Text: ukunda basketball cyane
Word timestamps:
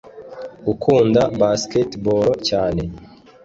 ukunda 0.71 1.21
basketball 1.39 2.29
cyane 2.47 2.83